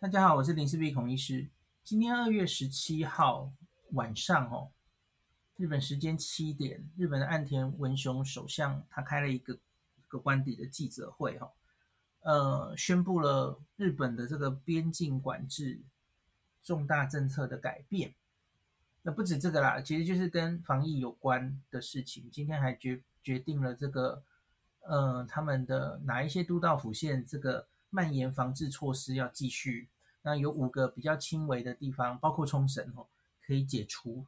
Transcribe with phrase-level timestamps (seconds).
[0.00, 1.48] 大家好，我是林氏璧孔医师。
[1.82, 3.52] 今天二月十七号
[3.94, 4.70] 晚上，哦，
[5.56, 11.50] 日本时间七点，日本的岸田文雄首相他开了一个一个官邸的记者会，哈，
[12.20, 15.80] 呃，宣布了日本的这个边境管制
[16.62, 18.14] 重大政策的改变。
[19.02, 22.30] 那不止这个啦，其实就是跟防疫有关的事情。
[22.30, 24.22] 今天还决决定了这个，
[24.82, 27.66] 呃，他们的哪一些都道府县这个。
[27.90, 29.88] 蔓延防治措施要继续，
[30.22, 33.06] 那有五个比较轻微的地方，包括冲绳哦，
[33.44, 34.26] 可以解除。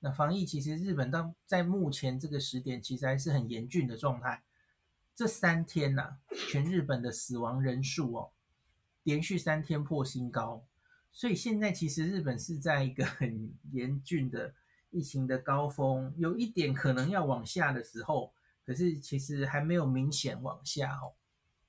[0.00, 4.42] 那防疫其实日本到在目前这个时点，其实还是很严峻的状态。
[5.14, 6.18] 这三天呐、
[6.48, 8.30] 全日本的死亡人数哦，
[9.02, 10.62] 连续三天破新高，
[11.10, 14.54] 所以现在其实日本是在一个很严峻的
[14.90, 18.32] 疫情的高峰，有一点可能要往下的时候，
[18.66, 21.14] 可是其实还没有明显往下哦。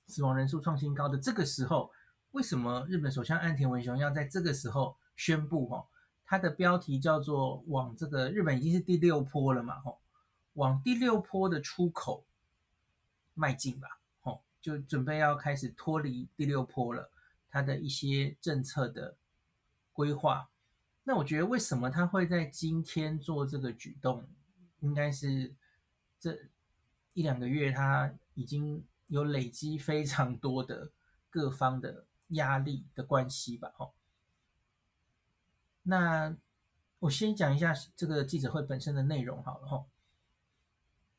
[0.08, 1.92] 死亡人数创新高的这个时候，
[2.32, 5.68] 为什么日本首相岸田文雄要在这个时候宣布？
[5.68, 5.86] 哈，
[6.26, 9.94] 他的标题叫做“往这个日本已经是第六波了嘛，哈，
[10.54, 12.26] 往第六波的出口
[13.34, 17.12] 迈进吧，哈，就准备要开始脱离第六波了。
[17.50, 19.18] 他的一些政策的
[19.92, 20.50] 规划，
[21.04, 24.26] 那我觉得为什么他会在今天做这个举动？
[24.80, 25.54] 应该是
[26.18, 26.38] 这
[27.14, 28.86] 一两个月他已经。
[29.08, 30.92] 有累积非常多的
[31.30, 33.94] 各方的压力的关系吧，吼。
[35.84, 36.36] 那
[37.00, 39.86] 我先讲一下这个记者会本身的内容好了，吼。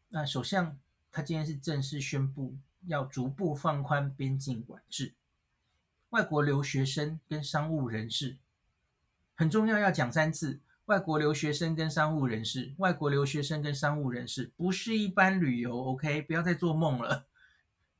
[0.09, 0.79] 那首相
[1.11, 5.15] 他今天是正式宣布要逐步放宽边境管制，
[6.11, 8.39] 外国留学生跟商务人士
[9.35, 10.61] 很重要，要讲三次。
[10.87, 17.27] 外国留学生跟商务人士，外国留学生跟商务人士不是一般旅游，OK，不要再做梦了。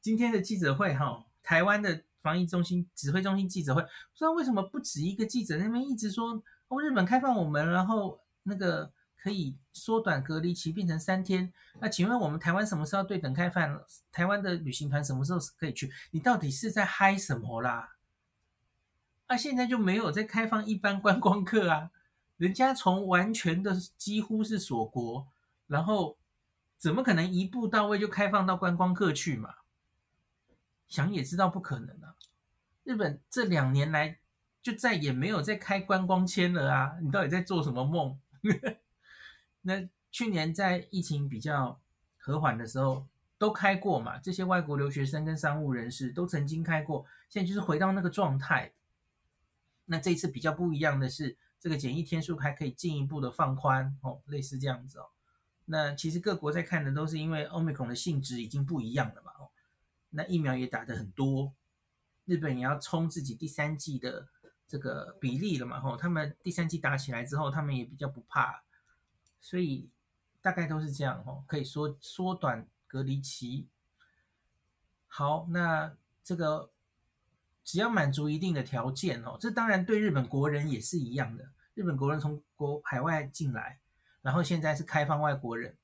[0.01, 11.53] 今天的记者会，哈，台湾的防疫中心指挥中心记者会，不知道为什么不止一个记者那边一直说，哦，日本开放我们，然后那个可以缩短隔离期变成三天。
[11.81, 13.81] 那请问我们台湾什么时候对等开放？
[14.13, 15.93] 台湾的旅行团什么时候可以去？
[16.13, 17.97] 你到底是在嗨什么啦？
[19.27, 21.91] 啊，现在就没有在开放一般观光客啊，
[22.37, 25.29] 人家从完全的几乎是锁国，
[25.67, 26.17] 然后
[26.79, 29.55] 怎么可能一步到位就开放到观光客去嘛？
[30.89, 32.17] 想也知道不可能啊！
[32.85, 34.19] 日本这两年来
[34.63, 36.97] 就再也没有再开观光签了啊！
[37.03, 38.19] 你到底在做什么梦？
[39.63, 41.79] 那去年在疫情比较
[42.17, 43.07] 和缓的时候
[43.37, 44.19] 都开过嘛？
[44.19, 48.73] 这些外国留学生跟商务人士都曾经开过，现在就是回到那个状态。
[49.85, 55.07] 那这一次比较不一样的是，这个检疫天数还可以进一步的放宽哦，类似这样子哦。
[55.67, 59.51] 那其实各国在看的都是因为 Omicron 的性质已经不一样了嘛哦。
[60.11, 61.55] 那疫苗也打的很多，
[62.25, 64.27] 日本也要冲自己第三季的
[64.67, 65.81] 这个比例了嘛？
[65.81, 68.63] 吼，他们第三季打起来之后，他们也比较不怕，
[69.41, 69.91] 所以
[70.41, 73.69] 大概都是这样吼，可以说缩短隔离期。
[75.07, 76.71] 好，那这个
[77.65, 81.51] 只要满足一定的条件哦，这当然对日本国人也是一样的。
[81.75, 83.79] 日本国人从国海外进来，
[84.21, 85.77] 然后现在是开放外国人。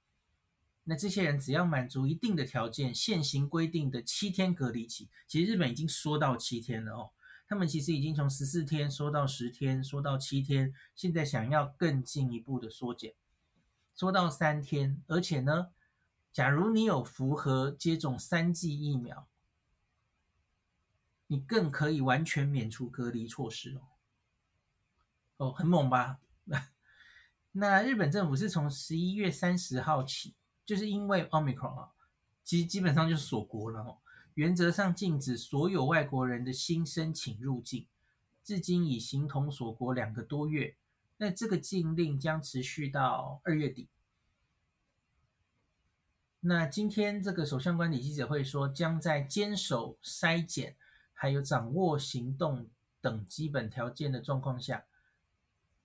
[0.86, 7.10] 那这些人只要满足一定的条件，现行规定的七天隔离期，其实日本已经缩到七天了哦。
[7.46, 13.14] 他们其实已经从十四天缩到十天，缩到七天，现在想要更进一步的缩减，
[13.94, 15.02] 缩到三天。
[15.06, 15.68] 而且呢，
[16.32, 19.26] 假如你有符合接种三剂疫苗，
[21.26, 23.82] 你更可以完全免除隔离措施哦。
[25.38, 26.20] 哦，很猛吧？
[27.52, 30.34] 那日本政府是从十一月三十号起。
[30.64, 31.92] 就是因为 Omicron 啊，
[32.42, 33.98] 其实基本上就是锁国了哦。
[34.34, 37.86] 原则上禁止所有外国人的新申请入境，
[38.42, 40.76] 至今已形同锁国两个多月。
[41.18, 43.88] 那这个禁令将持续到二月底。
[46.40, 50.76] 那今天这个首相官邸记者会说，将在坚守筛检
[51.12, 52.68] 还有掌握行动
[53.00, 54.84] 等基本条件的状况下。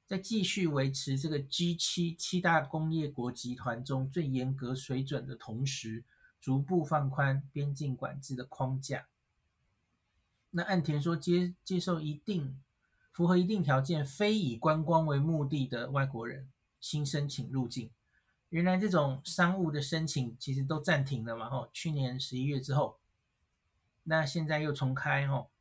[0.09, 6.03] 在继续维持这个 G7 七大工业国集团中最严格水准的同时，
[6.41, 9.05] 逐步放宽边境管制的框架。
[10.49, 12.59] 那岸田说接接受一定
[13.11, 17.91] 符合一定条件，非以观光为目的的外国人新申请入境。
[18.49, 21.47] 原来这种商务的申请其实都暂停了嘛？
[21.51, 22.97] 吼，去年十一月之后，
[24.05, 25.51] 那现在又重开吼，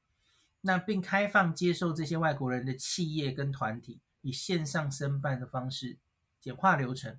[0.63, 4.01] 那并开放接受这些外国人的企业跟团体。
[4.29, 5.97] 以线上申办的方式
[6.39, 7.19] 简化流程，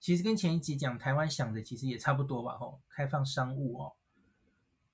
[0.00, 2.58] 其实跟前一集讲台湾想的其实也差不多吧？
[2.58, 3.92] 吼、开放商务哦。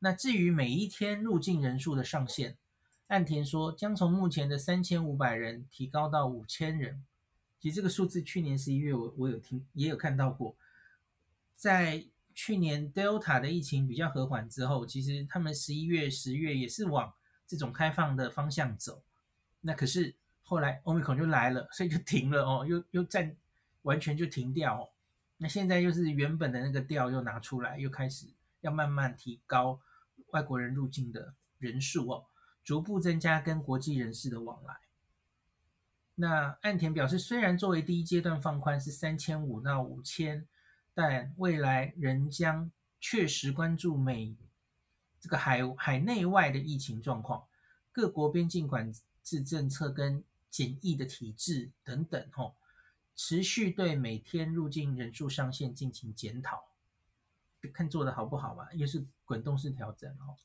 [0.00, 2.58] 那至于每一天入境人数的上限，
[3.06, 7.02] 岸田说将从目前的三千五百人提高到五千人。
[7.58, 10.54] 其实这个数字去年十一月我我有听也有看到过，
[11.54, 12.04] 在
[12.34, 17.14] 去年 Delta 的疫情比较和缓之后，其实他们十一月、十月也是往
[17.46, 19.02] 这种开放的方向走。
[19.62, 20.14] 那可是
[20.48, 23.36] 后来 Omicron 就来了，所以就停了哦，又又暂
[23.82, 24.88] 完全就停掉哦。
[25.38, 28.28] 那现在又是原本的那个调又拿出来，又开始
[28.60, 29.80] 要慢慢提高
[30.28, 32.24] 外国人入境的人数哦，
[32.62, 34.76] 逐步增加跟国际人士的往来。
[36.14, 40.46] 那岸田表示，虽然作为第一阶段放宽是三千五到五千，
[40.94, 42.70] 但未来仍将
[43.00, 44.36] 确实关注美
[45.20, 47.44] 这个海海内外的疫情状况、
[47.90, 50.24] 各国边境管制政策跟
[50.56, 52.54] 检疫的体制等等哦。
[53.14, 56.62] 持续对每天入境人数上限进行检讨，
[57.72, 60.36] 看做得好不好吧，也是滚动式调整哦。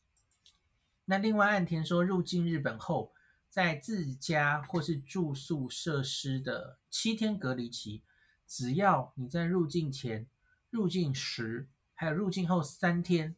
[1.06, 3.14] 那另外，岸田说，入境日本后，
[3.50, 8.04] 在自家或是住宿设施的七天隔离期，
[8.48, 10.28] 只要你在入境前、
[10.70, 13.36] 入境时，还有入境后三天，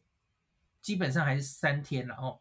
[0.80, 2.40] 基本上还是三天了哦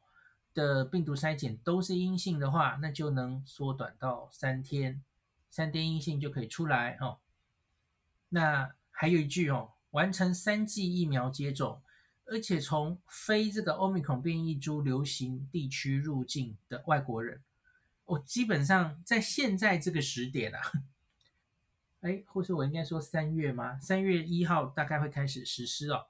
[0.54, 5.04] 的病毒筛检都是阴性的话，那就能缩短到三天。
[5.50, 7.20] 三天阴性就可以出来哦。
[8.30, 11.82] 那还有一句哦，完成三剂疫苗接种，
[12.26, 17.44] 而且从非这个 Omicron 变异株流行地区入境的外国人，
[18.06, 20.60] 哦，基本上在现在这个时点啊，
[22.02, 23.80] 哎，或是我应该说三月吗？
[23.80, 26.08] 三月一号大概会开始实施哦。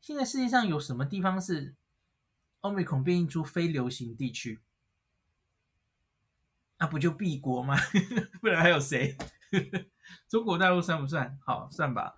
[0.00, 1.74] 现在世界上有什么地方是
[2.60, 4.60] Omicron 变异株非流行地区？
[6.78, 7.76] 那、不就 B 国吗？
[8.40, 9.16] 不然还有谁？
[10.28, 11.38] 中国大陆算不算？
[11.44, 12.16] 好，算吧。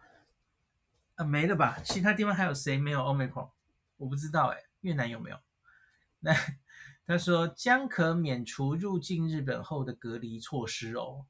[1.17, 1.79] 啊，没了吧？
[1.85, 3.51] 其他地方还有谁没有 Omicron？
[3.97, 5.39] 我不知道哎，越南有没有？
[6.21, 6.35] 那
[7.07, 11.27] 他说将可免除入境日本后的隔离措施哦。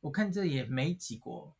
[0.00, 1.56] 我看这也没几国，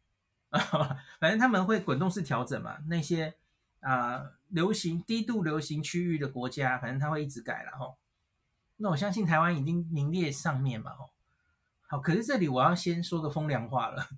[1.21, 2.79] 反正他们会滚动式调整嘛。
[2.87, 3.37] 那些
[3.81, 7.99] 啊流行低度流行区域的国家，反正它会一直改了吼。
[8.77, 11.11] 那我相信台湾已经名列上面嘛，吼，
[11.89, 14.09] 好，可是这里我要先说个风凉话了，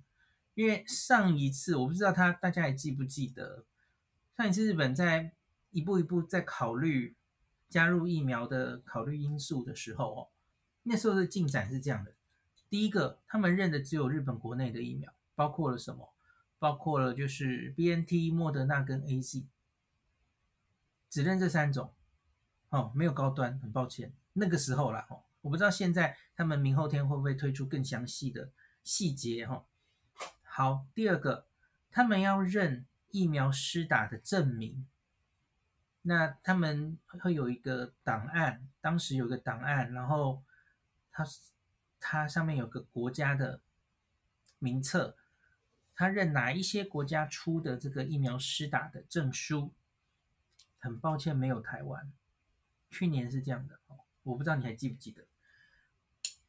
[0.53, 3.65] 因为上一次我不知道他大家还记不记得，
[4.37, 5.33] 上一次日本在
[5.71, 7.15] 一步一步在考虑
[7.69, 10.29] 加入疫苗的考虑因素的时候，哦，
[10.83, 12.13] 那时候的进展是这样的，
[12.69, 16.13] 第一个，他们认的只有日本国内的疫苗，包括了什么？
[16.59, 19.45] 包括了就是 BNT、莫德纳跟 AZ，
[21.11, 21.93] 只认这三种，
[22.69, 24.13] 哦，没有高端，很抱歉。
[24.31, 28.49] 那个时候啦，哦，我不知道现在他们明后天会不会推出更详细的
[28.81, 29.65] 细节，哈。
[30.43, 31.45] 好，第二个，
[31.91, 34.87] 他们要认疫苗施打的证明，
[36.03, 40.41] 那他们会有一个档案，当时有一个档案，然后
[41.11, 41.25] 它
[41.99, 43.59] 它上面有个国家的
[44.59, 45.17] 名册，
[45.93, 49.73] 他认哪一些国家出的这个疫苗施打的证书，
[50.81, 52.11] 很抱歉没有台湾，
[52.89, 53.79] 去年是这样的。
[54.23, 55.23] 我不知道你还记不记得，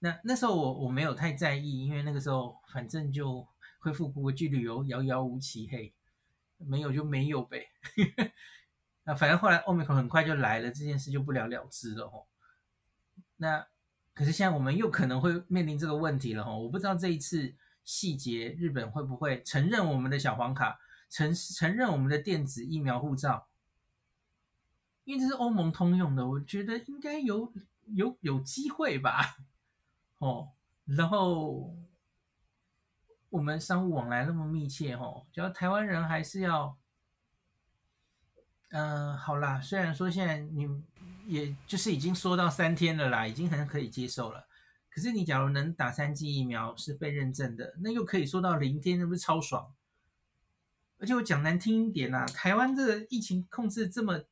[0.01, 3.47] 那那时候我我没有太在意，因为那个时候反正就
[3.79, 5.95] 恢复国际旅游遥遥无期，嘿，
[6.59, 7.69] 没有就没有呗。
[9.05, 12.27] 那反正后来欧米克很快就来了，这件事就不了了之了吼。
[13.37, 13.67] 那
[14.13, 17.55] 可是现在我们又可能会面临这个问题了吼，我不知道这一次
[17.85, 20.79] 细节日本会不会承认我们的小黄卡，
[21.09, 23.49] 承承认我们的电子疫苗护照。
[25.05, 27.53] 因为这是欧盟通用的，我觉得应该有
[27.87, 29.37] 有有机会吧，
[30.19, 30.51] 哦，
[30.85, 31.77] 然后
[33.29, 36.79] 我们商务往来那么密切，哦，只要台湾人还是要，
[38.71, 40.69] 嗯、好啦，虽然说现在你
[41.27, 44.47] 也就是已经说到三天了啦，已经很可以接受了，
[44.89, 49.75] 可是你假如能打三剂疫苗是被认证的，那又可以说到零天，那不是超爽？
[50.99, 54.23] 而且我讲难听一点啦，台湾这个疫情控制这么。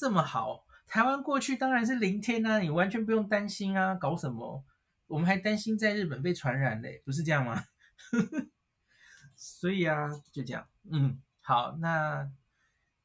[0.00, 4.64] 这么好，台湾过去当然是零天啊，你完全不用担心啊，搞什么？
[5.08, 7.66] 我们还担心在日本被传染嘞，不是这样吗？
[9.36, 12.32] 所以啊，就这样，嗯，好，那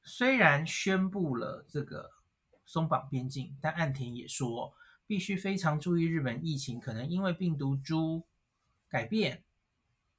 [0.03, 2.11] 虽然宣布了这个
[2.65, 4.73] 松绑边境，但岸田也说
[5.05, 8.25] 必须非常注意日本疫情可能因为病毒株
[8.87, 9.43] 改变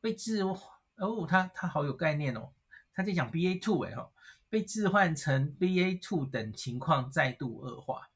[0.03, 2.51] 被置哦，他他好有概念哦，
[2.93, 4.11] 他在讲 BA two 哎哈。
[4.49, 8.09] 被置换成 BA.2 等情况再度恶化，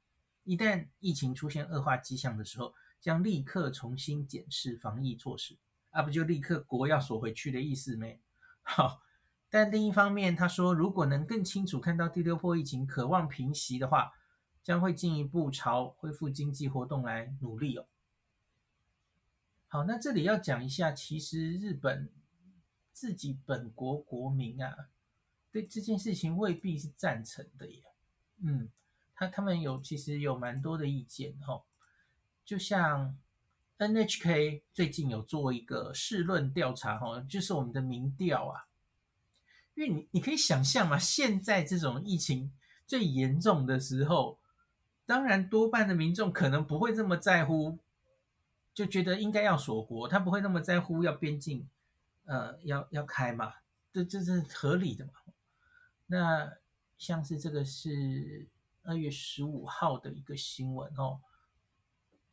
[0.45, 5.57] 一旦疫情出现恶化迹象的时候，将立刻重新检视防疫措施，
[5.91, 8.21] 啊，不就立刻国要锁回去的意思没？
[8.63, 9.03] 好，
[9.49, 14.13] 但另一方面，他说如果能更清楚看到第六波疫情渴望平息的话，
[14.63, 17.87] 将会进一步朝恢复经济活动来努力哦。
[19.67, 22.11] 好，那这里要讲一下，其实日本
[22.93, 24.89] 自己本国国民啊，
[25.53, 27.83] 对这件事情未必是赞成的耶。
[28.43, 28.69] 嗯，
[29.15, 31.63] 他他们有其实有蛮多的意见哦，
[32.45, 33.19] 就像
[33.79, 38.67] NHK 最近有做一个世论调查哦，就是我们的民调啊，
[39.75, 42.53] 因为你你可以想象嘛，现在这种疫情
[42.87, 44.39] 最严重的时候。
[45.07, 47.77] 当然，多半的民众可能不会这么在乎，
[48.73, 51.69] 就觉得应该要锁国，他不会那么在乎要边境，
[52.27, 53.55] 呃，要要开嘛，
[53.93, 55.15] 这这是合理的嘛。
[56.13, 56.53] 那
[56.99, 58.49] 像是这个是
[58.83, 61.21] 二月十五号的一个新闻哦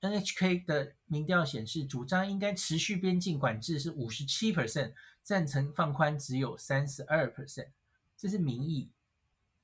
[0.02, 7.70] ，NHK 的民调显示，主张应该持续边境管制是五十七 percent，赞成放宽只有三十二 percent，
[8.18, 8.90] 这是民意，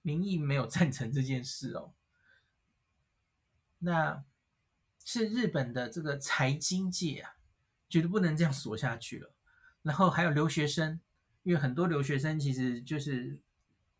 [0.03, 1.91] 民意没有赞成这件事哦。
[3.79, 4.23] 那
[5.03, 7.35] 是日本的这个财经界啊，
[7.89, 9.33] 觉得不能这样锁下去了。
[9.81, 11.01] 然后还有留学生，
[11.41, 13.41] 因为很多留学生其实就是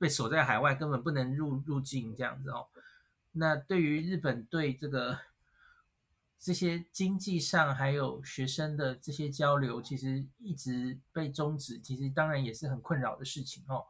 [0.04, 2.68] 被锁在海外，根本不能入入境这样子哦。
[3.32, 5.18] 那对于日本对这个
[6.38, 13.86] 这些经济上还有学生的这些交流，其实一直被终止，其实当然也是很困扰的事情哦。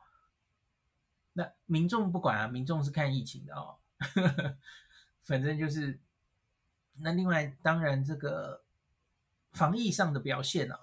[1.34, 3.77] 那民众不管啊，民众是看疫情的哦。
[5.25, 6.00] 反正就是，
[7.00, 8.63] 那另外当然这个
[9.53, 10.79] 防疫上的表现啊，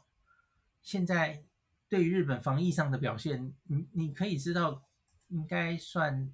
[0.82, 1.44] 现在
[1.88, 4.82] 对于日本防疫上的表现，你你可以知道，
[5.30, 6.32] 应该算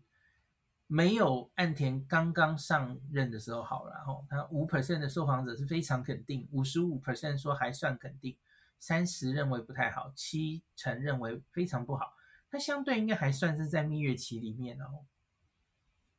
[0.87, 3.93] 没有岸田刚刚上任的时候好了。
[3.93, 8.37] 然后他五 percent 的受访者是非常肯定，五十五 percent 说还算肯定，
[8.79, 12.15] 三十认为不太好，七成认为非常不好。
[12.51, 15.05] 他相对应该还算是在蜜月期里面哦。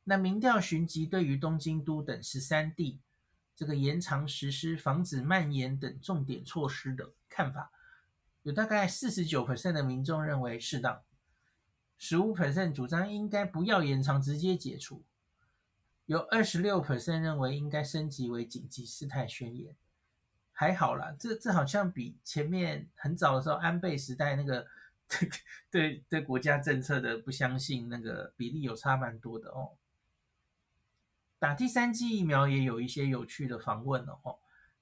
[0.04, 3.00] 那民调寻集对于东京都等十三地
[3.54, 7.70] 这个延长实施防止蔓延等重点措施的看法，
[8.42, 11.02] 有大概四十九 percent 的民众认为适当，
[11.98, 15.02] 十五 percent 主张应该不要延长，直接解除，
[16.06, 19.74] 有二十六 percent 认为应该升级为紧急事态宣言。
[20.52, 24.66] 还好啦，这这好像比前面很早的时候安倍时代那个
[25.08, 25.30] 对
[25.70, 29.70] 对对国家政策的不相信那个比例有差蛮多的哦。
[31.38, 34.38] 打第三剂疫苗也有一些有趣的访问了哦。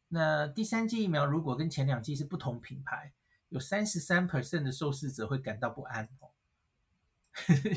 [0.09, 3.13] 那第三剂疫苗如果跟前两剂是不同品牌，
[3.51, 6.31] 有三十三 percent 的受试者会感到不安哦。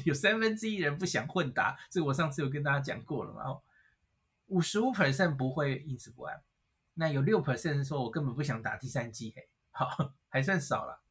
[0.05, 3.43] 有三分之一人不想混打，这我上次有跟大家讲过了嘛。
[3.43, 3.61] 哦，
[4.47, 6.41] 五十五 percent 不会因此不安。
[6.93, 11.01] 那有六 percent 说我根本不想打第三剂，嘿， 好，还算少了。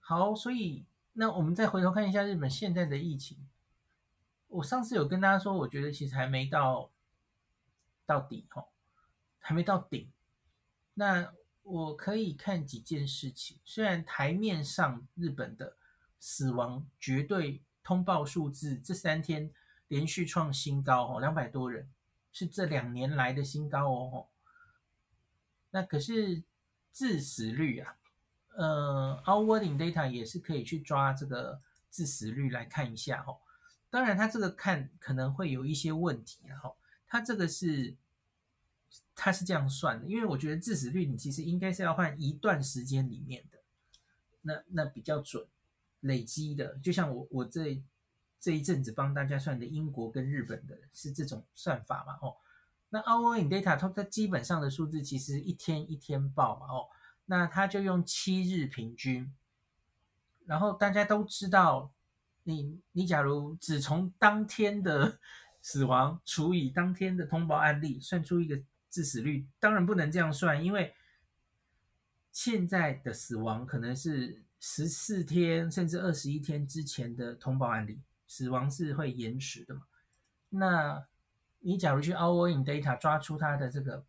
[0.00, 3.38] 好，所以那我们再回头看一下日本现在的疫情。
[4.48, 6.90] 我上次有跟大家说，我觉得其实还没到
[8.04, 8.66] 到底哈，
[9.38, 10.10] 还没到顶。
[10.94, 15.76] 那我可以看几件事情，虽然台面上日本的
[16.24, 19.50] 死亡绝对通报数字这三天
[19.88, 21.90] 连续创新高哦，两百多人
[22.30, 24.28] 是这两年来的新高哦。
[25.72, 26.44] 那可是
[26.92, 27.96] 致死率啊，
[28.54, 31.60] 呃，Our World in Data 也是可以去抓这个
[31.90, 33.38] 致死率来看一下哦。
[33.90, 36.76] 当然，他这个看可能会有一些问题，然后
[37.08, 37.96] 他这个是
[39.16, 43.58] 他是这样算的，因为我觉得致死率你其实应该是要换一段时间里面的，
[44.42, 45.44] 那那比较准，
[46.02, 47.82] 累积的，就像我我这
[48.38, 52.36] 这一阵子帮大家算的英国跟日本的是这种算法嘛，哦，
[52.90, 56.86] 那 Our in Data 它它基本上的数字其实一天一天报嘛，哦，
[57.24, 59.34] 那他就用七日平均，
[60.46, 61.92] 然后大家都知道。
[62.44, 65.20] 你你假如只从当天的
[65.62, 70.92] 死亡除以当天的通报案例，算出一个致死率，当然不能这样算，因为
[72.32, 79.82] 现在的死亡可能是十四天甚至二十一天之前的通报案例，死亡是会延迟的嘛。
[80.50, 81.04] 那
[81.58, 84.06] 你假如去 Our in Data 抓出它的这个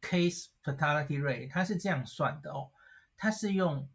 [0.00, 2.70] case fatality rate，它是这样算的哦，
[3.14, 3.86] 它是用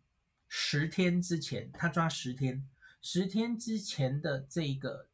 [0.47, 2.63] 十天之前，它抓十天。
[3.01, 5.07] 十天之前的这个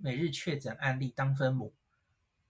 [0.00, 1.72] 每日确诊案例当分母，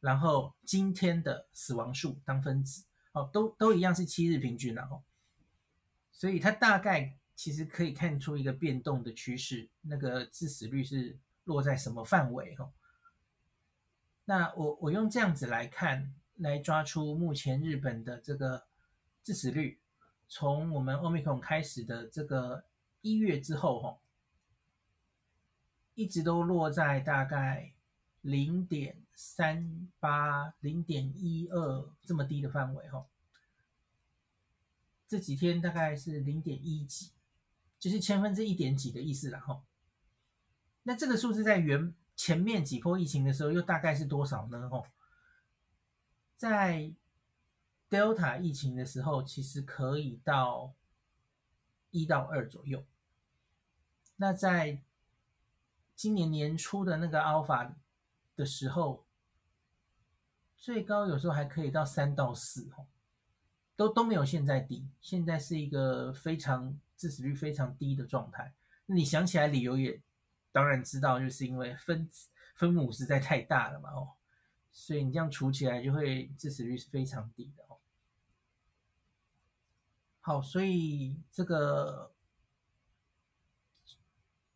[0.00, 5.02] 然后今天的死亡数当分子，哦，都都一样是七日平均了哦，
[6.16, 12.73] 所以它大概其实可以看出一个变动的趋势，那个致死率是落在什么范围哦？
[14.25, 18.64] 那我我用这样子来看，来抓出目前日本的这个
[19.23, 19.78] 致死率，
[20.28, 22.64] 从我们 Omicron 开始的这个
[23.02, 23.99] 一月之后，哦
[25.97, 27.73] 一直都落在大概
[28.23, 33.06] 零点三八、零点一二这么低的范围哈。
[35.14, 37.12] 这几天大概是零点一几，
[37.78, 39.62] 就是千分之一点几的意思了哈。
[40.83, 44.68] 那这个数字在原前面几波疫情的时候又大概是多少呢？
[44.68, 44.83] 哈，
[46.37, 46.92] 在
[47.88, 50.75] Delta 疫情的时候，其实可以到
[51.92, 52.85] 一到二左右。
[54.16, 54.83] 那在
[55.94, 57.73] 今年年初的那个 Alpha
[58.35, 59.06] 的时候，
[60.56, 62.68] 最高有时候还可以到三到四，
[63.76, 64.87] 都都没有现在低。
[65.00, 68.52] 现在是一个非常致死率非常低的状态。
[68.87, 70.00] 那你想起来理由也
[70.52, 74.09] 当然知道，就是因为分子分母实在太大了嘛，哦，
[74.73, 77.78] 所以你这样除起来就会致死率是非常低的哦。
[80.21, 82.11] 好，所以这个。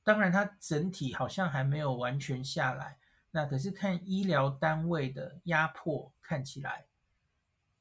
[0.04, 2.96] 当然，它整体好像还没有完全下来。
[3.30, 6.86] 那可是看医疗单位的压迫，看起来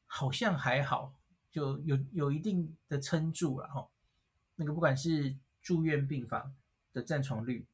[0.06, 1.14] 好像还好，
[1.52, 3.88] 就有有一定的撑住了哈。
[4.56, 6.56] 那个不管是住院病房
[6.94, 7.66] 的占床率、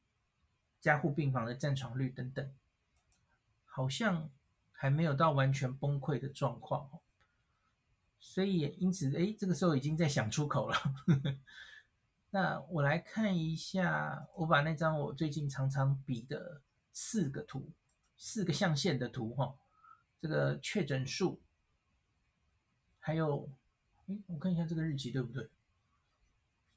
[0.80, 2.54] 加护病房的占床率等等，
[3.64, 4.30] 好像
[4.72, 6.90] 还没有到完全崩溃的状况。
[8.20, 10.76] 所以因此，哎，这个时候已经在想出口了。
[12.30, 16.62] 那我来看一下，我把那张我最近常常比的
[16.92, 17.70] 四个图，
[18.16, 19.54] 四个象限的图哈，
[20.20, 21.40] 这个确诊数，
[22.98, 23.48] 还有，
[24.06, 25.48] 哎，我看一下这个日期对不对？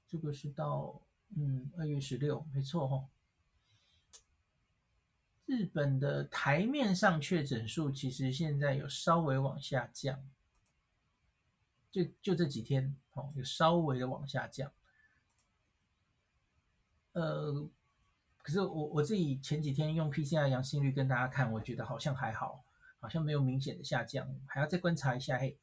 [0.08, 1.02] 这个是到
[1.36, 3.08] 嗯二月十六，没错哈。
[5.46, 10.22] 日本的台面上确诊数其实现在有稍微往下降，
[11.92, 14.72] 就就这几天哦，有稍微的往下降。
[17.14, 17.70] 呃，
[18.40, 22.64] 可是我我自己前几天用 PCR 阳性率跟大家看，我觉得好像还好，
[23.00, 25.58] 好像没有明显的下降，还要再观察一下，嘿，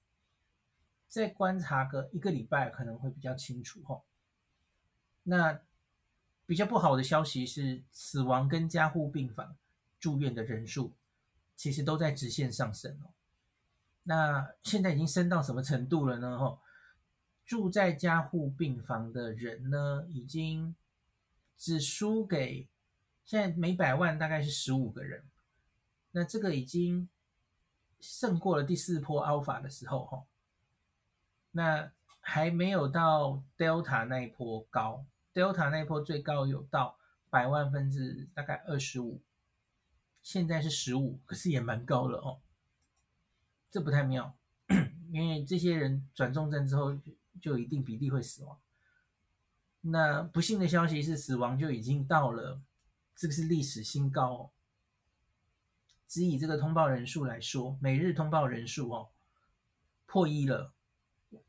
[1.14, 4.04] 再观察个一个礼拜可能会比较清楚吼。
[5.22, 5.60] 那
[6.46, 9.56] 比较不好的消息是，死亡跟加护病房
[9.98, 10.92] 住院的人数
[11.56, 13.10] 其实都在直线上升哦。
[14.02, 16.38] 那现在已经升到什么程度了呢？
[16.38, 16.60] 吼，
[17.44, 20.74] 住在加护病房的人呢，已经。
[21.56, 22.68] 只输给
[23.24, 25.24] 现在每百万大概是十五个人，
[26.10, 27.08] 那这个已经
[28.00, 30.24] 胜过了第四波 Alpha 的时候哈，
[31.56, 36.98] 那还没有到 Delta 那一波高，Delta 那一波最高有到
[37.30, 39.22] 百万分之大概二十五，
[40.20, 42.40] 现在是十五，可是也蛮高了哦，
[43.70, 44.36] 这不太妙，
[45.12, 46.98] 因为这些人转重症之后
[47.40, 48.58] 就一定比例会死亡。
[49.82, 52.60] 那不幸的消息是，死亡就已经到了，
[53.14, 54.50] 这个是历史新高哦。
[56.08, 59.10] 只以这个通报人数来说，每日通报人数哦，
[60.06, 60.73] 破一了。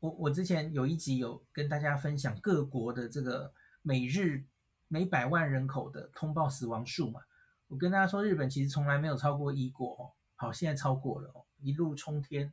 [0.00, 4.44] 我我之前有一集有跟大家分享各国的这个每日
[4.88, 7.20] 每百万人口的通报死亡数嘛。
[7.68, 10.12] 我跟大家说，日本其实从来没有超过一过哦。
[10.34, 12.52] 好，现在超过了哦，一路冲天，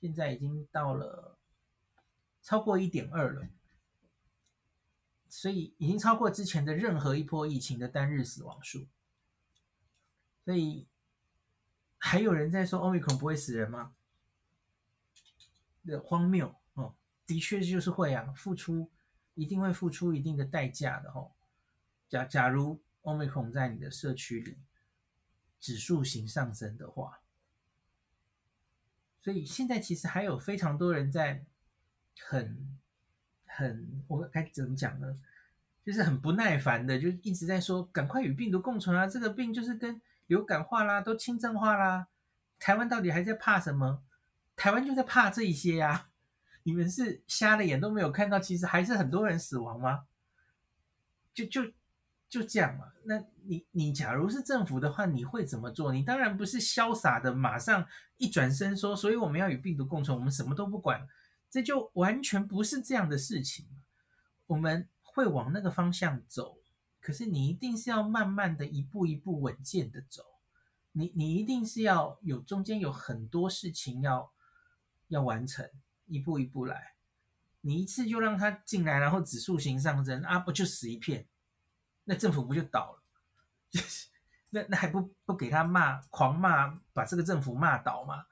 [0.00, 1.38] 现在已经到了
[2.42, 3.48] 超过一点二了。
[5.28, 8.86] 所以已经超过之前的任何一波疫情的单日死亡数，
[10.44, 10.86] 所以
[11.96, 13.94] 还有人在说 Omicron 不会死人吗？
[15.86, 16.54] 的荒谬，
[17.26, 18.90] 的确就是会啊，付出
[19.34, 21.30] 一定会付出一定的代价的哦。
[22.08, 24.58] 假假如 Omicron 在你的社区里
[25.60, 27.20] 指数型上升的话，
[29.22, 31.44] 所以现在其实还有非常多人在
[32.18, 32.78] 很。
[33.54, 35.20] 很，我该怎么讲呢？
[35.84, 39.06] 就是很不耐烦的，就一直在说，赶快与病毒共存啊！
[39.06, 42.08] 这个病就是跟流感化啦，都轻症化啦。
[42.58, 44.02] 台湾到底还在怕什么？
[44.56, 46.08] 台湾就在怕这一些呀！
[46.64, 50.06] 你们是瞎了眼都没有看到，其实还是很多人死亡吗？
[51.34, 51.62] 就就
[52.28, 52.92] 就这样嘛。
[53.04, 55.92] 那你你假如是政府的话，你会怎么做？
[55.92, 61.08] 你当然不是潇洒的马上一转身说，所以我们要与病毒共存，我们什么都不管。
[61.50, 63.66] 这就完全不是这样的事情，
[64.46, 66.56] 我们会往那个方向走，
[66.98, 70.22] 可是你一定是要慢慢的一步一步稳健的走，
[70.92, 74.32] 你你一定是要有中间有很多事情要
[75.08, 75.68] 要完成，
[76.12, 76.94] 一步一步来，
[77.62, 81.26] 你一次就让他进来，然后指数型上升啊，不就死一片，
[82.04, 83.02] 那政府不就倒了？
[84.50, 88.26] 那那还不不给他骂，狂骂，把这个政府骂倒吗？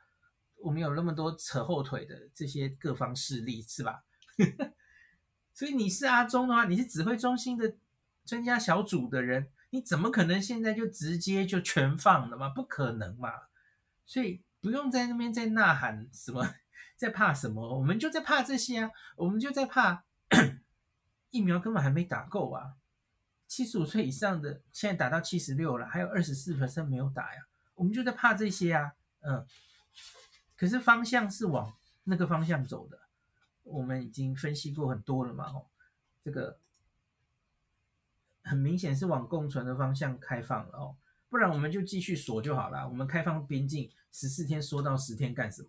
[0.57, 4.05] 我们有那么多扯后腿的这些各方势力，是吧？
[5.55, 7.77] 所以你是阿中的话，你是指挥中心的
[8.27, 12.51] 专家小组的人，你怎么可能现在就直接就全放了吗？
[12.51, 13.31] 不可能嘛！
[14.05, 16.55] 所以不用在那边在呐喊什么，
[16.97, 17.79] 在怕什么？
[17.79, 18.91] 我们就在怕这些啊！
[19.17, 20.05] 我们就在怕
[21.31, 22.77] 疫苗根本还没打够啊！
[23.47, 27.47] 七十五岁以上的现在打到七十六了，还有二十四 percent 没有打呀！
[27.75, 28.93] 我们就在怕这些啊！
[29.21, 29.47] 嗯，
[30.57, 32.99] 可是方向是往那个方向走的，
[33.63, 35.47] 我们已经分析过很多了嘛！
[35.51, 35.67] 哦，
[36.23, 36.59] 这个。
[38.43, 40.97] 很明显是往共存的方向开放了哦，
[41.29, 42.89] 不然我们就继续锁就好了。
[42.89, 45.69] 我们开放边境十四天缩到十天干什么？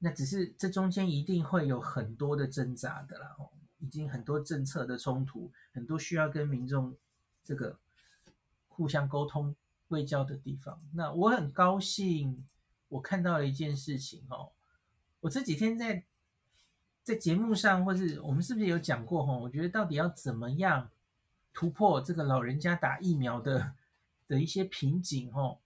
[0.00, 3.36] 那只是这中间一定会有很多的挣扎的啦，
[3.78, 6.96] 已经很多政策的冲突，很多需要跟民众
[7.44, 7.78] 这个
[8.68, 9.54] 互相沟通、
[9.88, 10.80] 卫教的地方。
[10.92, 12.44] 那我很高兴，
[12.88, 14.50] 我看到了一件事情哦，
[15.20, 16.02] 我这几天在。
[17.02, 19.24] 在节目上，或是我们是不是有讲过？
[19.24, 20.90] 哈，我觉得到底要怎么样
[21.52, 23.72] 突破这个老人家打疫苗的
[24.28, 25.32] 的一些瓶颈？
[25.32, 25.56] 哈，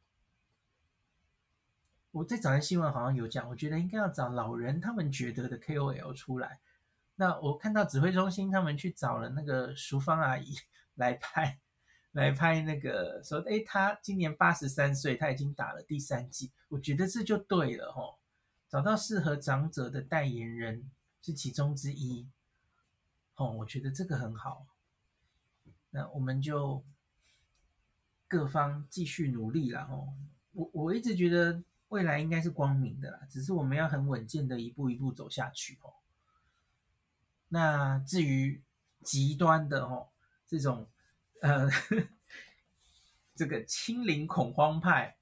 [2.15, 6.61] 我在早上新闻好像有讲，我觉得应该要找老人他们觉得的 KOL 出来。
[7.17, 10.55] 那我看到指挥中心他们去找了那个淑芳阿姨
[10.95, 11.59] 来拍，
[12.13, 18.17] 来拍那个说，诶，她今年八十三岁，她已经打了第三剂，我觉得这就对了，哈，
[18.69, 20.91] 找到适合长者的代言人。
[21.27, 22.29] 是其中之一，
[23.37, 24.67] 哦，我觉得这个很好。
[25.89, 26.85] 那我们就
[28.29, 30.13] 各方继续努力了，哦，
[30.53, 31.63] 我我一直觉得
[31.95, 35.95] 未来应该是光明的啦，只是我们要很稳健的一步一步走下去，哦。
[37.49, 38.61] 那至于
[39.05, 40.09] 极端的，哦，
[40.49, 40.89] 这种
[41.41, 41.71] 呃，
[43.37, 45.17] 这个清零恐慌派。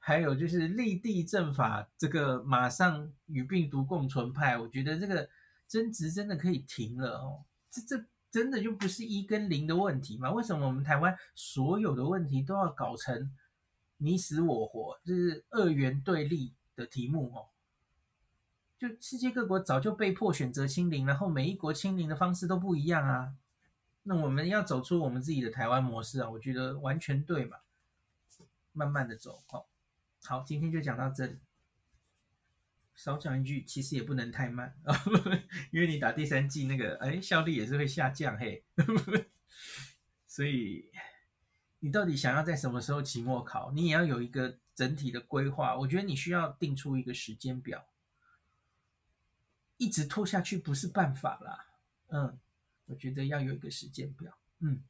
[0.00, 5.28] 还有就是立地正法，这个马上与病毒共存派，我觉得这个
[5.66, 7.44] 争执真的可以停了哦。
[7.70, 10.30] 这这真的就不是一跟零的问题吗？
[10.30, 13.30] 为什么我们台湾所有的问题都要搞成
[13.98, 17.48] 你死我活，就是二元对立的题目哦？
[18.78, 23.34] 就世界各国早就被迫选择清零，然后每一国清零的方式都不一样啊。
[24.04, 27.58] 那我们要走出我们自己的台湾模式啊，我觉得完全对嘛。
[28.72, 29.66] 慢慢的走，哦。
[30.22, 31.36] 好，今天就讲到这里。
[32.94, 34.74] 少讲一句，其实也不能太慢，
[35.70, 38.64] 因为你打第三季那个，哎，效率也是会下降，嘿。
[40.26, 40.88] 所以
[41.80, 43.70] 你到底想要在什么时候期末考？
[43.72, 45.76] 你也要有一个整体的规划。
[45.76, 47.86] 我觉得你需要定出一个时间表，
[49.76, 51.66] 一直拖下去不是办法啦。
[52.08, 52.38] 嗯，
[52.86, 54.36] 我觉得要有一个时间表。
[54.60, 54.82] 嗯。